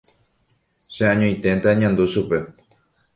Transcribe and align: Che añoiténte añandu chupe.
Che 0.93 1.03
añoiténte 1.13 1.67
añandu 1.69 2.03
chupe. 2.13 2.37